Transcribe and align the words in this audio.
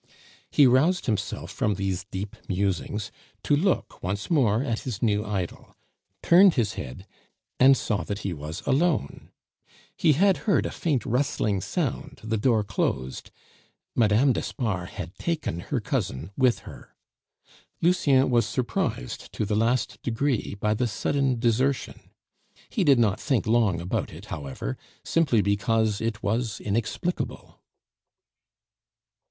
He 0.49 0.65
roused 0.65 1.05
himself 1.05 1.51
from 1.51 1.75
these 1.75 2.05
deep 2.05 2.35
musings 2.49 3.11
to 3.43 3.55
look 3.55 4.01
once 4.01 4.31
more 4.31 4.63
at 4.63 4.79
his 4.79 5.03
new 5.03 5.23
idol, 5.23 5.75
turned 6.23 6.55
his 6.55 6.73
head, 6.73 7.05
and 7.59 7.77
saw 7.77 8.03
that 8.05 8.21
he 8.25 8.33
was 8.33 8.65
alone; 8.65 9.29
he 9.95 10.13
had 10.13 10.37
heard 10.47 10.65
a 10.65 10.71
faint 10.71 11.05
rustling 11.05 11.61
sound, 11.61 12.19
the 12.23 12.35
door 12.37 12.63
closed 12.63 13.29
Madame 13.95 14.33
d'Espard 14.33 14.89
had 14.89 15.13
taken 15.19 15.59
her 15.59 15.79
cousin 15.79 16.31
with 16.35 16.61
her. 16.65 16.95
Lucien 17.79 18.31
was 18.31 18.47
surprised 18.47 19.31
to 19.33 19.45
the 19.45 19.55
last 19.55 20.01
degree 20.01 20.55
by 20.59 20.73
the 20.73 20.87
sudden 20.87 21.39
desertion; 21.39 22.09
he 22.71 22.83
did 22.83 22.97
not 22.97 23.19
think 23.19 23.45
long 23.45 23.79
about 23.79 24.11
it, 24.11 24.25
however, 24.33 24.79
simply 25.03 25.43
because 25.43 26.01
it 26.01 26.23
was 26.23 26.59
inexplicable. 26.59 27.59